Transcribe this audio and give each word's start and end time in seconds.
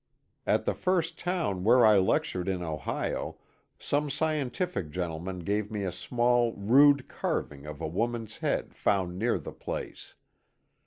At 0.47 0.65
the 0.65 0.73
first 0.73 1.19
town 1.19 1.63
where 1.63 1.85
I 1.85 1.99
lectured 1.99 2.47
in 2.49 2.63
Ohio 2.63 3.37
some 3.77 4.09
scientific 4.09 4.89
gentleman 4.89 5.41
gave 5.41 5.69
me 5.69 5.83
a 5.83 5.91
small 5.91 6.53
rude 6.53 7.07
carv 7.07 7.53
ing 7.53 7.67
of 7.67 7.81
a 7.81 7.87
woman's 7.87 8.37
head 8.37 8.73
found 8.73 9.19
near 9.19 9.37
the 9.37 9.53
place. 9.53 10.15